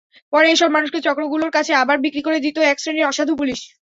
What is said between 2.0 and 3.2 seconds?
বিক্রি করে দিত একশ্রেণির